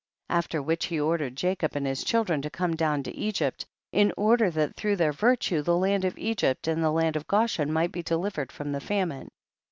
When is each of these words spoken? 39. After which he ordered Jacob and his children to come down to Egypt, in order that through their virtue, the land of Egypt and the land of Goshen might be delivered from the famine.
39. 0.29 0.37
After 0.39 0.61
which 0.63 0.85
he 0.87 0.99
ordered 0.99 1.35
Jacob 1.35 1.75
and 1.75 1.85
his 1.85 2.03
children 2.03 2.41
to 2.41 2.49
come 2.49 2.75
down 2.75 3.03
to 3.03 3.15
Egypt, 3.15 3.67
in 3.91 4.11
order 4.17 4.49
that 4.49 4.75
through 4.75 4.95
their 4.95 5.11
virtue, 5.13 5.61
the 5.61 5.77
land 5.77 6.05
of 6.05 6.17
Egypt 6.17 6.67
and 6.67 6.83
the 6.83 6.89
land 6.89 7.15
of 7.15 7.27
Goshen 7.27 7.71
might 7.71 7.91
be 7.91 8.01
delivered 8.01 8.51
from 8.51 8.71
the 8.71 8.81
famine. 8.81 9.29